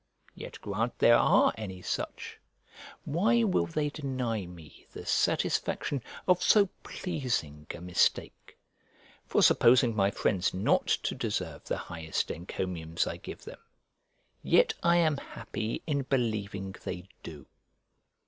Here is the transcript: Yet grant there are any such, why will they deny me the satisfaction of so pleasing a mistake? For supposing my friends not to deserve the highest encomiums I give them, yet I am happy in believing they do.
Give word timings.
Yet 0.33 0.59
grant 0.61 0.97
there 0.97 1.15
are 1.19 1.53
any 1.59 1.83
such, 1.83 2.39
why 3.05 3.43
will 3.43 3.67
they 3.67 3.89
deny 3.91 4.47
me 4.47 4.87
the 4.93 5.05
satisfaction 5.05 6.01
of 6.27 6.41
so 6.41 6.69
pleasing 6.81 7.67
a 7.69 7.81
mistake? 7.81 8.57
For 9.27 9.43
supposing 9.43 9.95
my 9.95 10.09
friends 10.09 10.55
not 10.55 10.87
to 10.87 11.13
deserve 11.13 11.65
the 11.65 11.77
highest 11.77 12.31
encomiums 12.31 13.05
I 13.05 13.17
give 13.17 13.45
them, 13.45 13.59
yet 14.41 14.73
I 14.81 14.95
am 14.95 15.17
happy 15.17 15.83
in 15.85 16.01
believing 16.01 16.73
they 16.83 17.07
do. 17.21 17.45